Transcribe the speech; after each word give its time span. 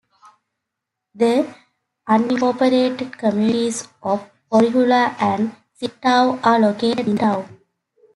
The 1.13 1.53
unincorporated 2.09 3.11
communities 3.19 3.87
of 4.01 4.27
Orihula 4.51 5.13
and 5.19 5.55
Zittau 5.79 6.43
are 6.43 6.57
located 6.59 7.01
in 7.07 7.15
the 7.17 7.21
town. 7.21 7.59